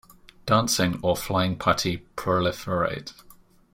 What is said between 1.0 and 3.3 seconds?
or flying putti proliferate.